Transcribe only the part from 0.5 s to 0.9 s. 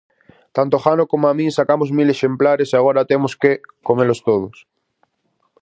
Tanto